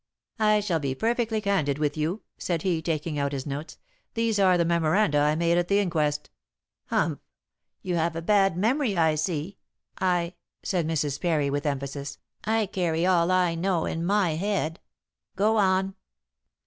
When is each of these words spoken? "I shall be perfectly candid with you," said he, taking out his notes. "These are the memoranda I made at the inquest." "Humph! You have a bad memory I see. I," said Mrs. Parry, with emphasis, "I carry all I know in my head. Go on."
"I 0.39 0.61
shall 0.61 0.79
be 0.79 0.95
perfectly 0.95 1.41
candid 1.41 1.77
with 1.77 1.95
you," 1.95 2.23
said 2.39 2.63
he, 2.63 2.81
taking 2.81 3.19
out 3.19 3.33
his 3.33 3.45
notes. 3.45 3.77
"These 4.15 4.39
are 4.39 4.57
the 4.57 4.65
memoranda 4.65 5.19
I 5.19 5.35
made 5.35 5.59
at 5.59 5.67
the 5.67 5.77
inquest." 5.77 6.31
"Humph! 6.87 7.19
You 7.83 7.97
have 7.97 8.15
a 8.15 8.21
bad 8.23 8.57
memory 8.57 8.97
I 8.97 9.13
see. 9.13 9.59
I," 9.99 10.33
said 10.63 10.87
Mrs. 10.87 11.21
Parry, 11.21 11.51
with 11.51 11.67
emphasis, 11.67 12.17
"I 12.43 12.65
carry 12.65 13.05
all 13.05 13.29
I 13.29 13.53
know 13.53 13.85
in 13.85 14.03
my 14.03 14.31
head. 14.31 14.79
Go 15.35 15.57
on." 15.57 15.93